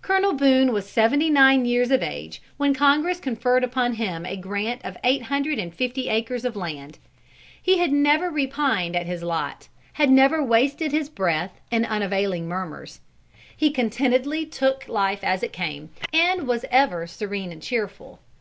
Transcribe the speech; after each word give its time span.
Colonel 0.00 0.32
Boone 0.32 0.72
was 0.72 0.88
seventy 0.88 1.28
nine 1.28 1.64
years 1.64 1.90
of 1.90 2.00
age 2.00 2.40
when 2.56 2.72
Congress 2.72 3.18
conferred 3.18 3.64
upon 3.64 3.94
him 3.94 4.24
a 4.24 4.36
grant 4.36 4.80
of 4.84 4.96
eight 5.02 5.22
hundred 5.22 5.58
and 5.58 5.74
fifty 5.74 6.08
acres 6.08 6.44
of 6.44 6.54
land. 6.54 7.00
He 7.60 7.78
had 7.78 7.90
never 7.90 8.30
repined 8.30 8.94
at 8.94 9.06
his 9.06 9.24
lot, 9.24 9.66
had 9.94 10.08
never 10.08 10.40
wasted 10.40 10.92
his 10.92 11.08
breath 11.08 11.60
in 11.72 11.84
unavailing 11.84 12.46
murmurs. 12.46 13.00
He 13.56 13.72
contentedly 13.72 14.46
took 14.46 14.86
life 14.86 15.24
as 15.24 15.42
it 15.42 15.52
came, 15.52 15.90
and 16.12 16.46
was 16.46 16.64
ever 16.70 17.08
serene 17.08 17.50
and 17.50 17.60
cheerful. 17.60 18.20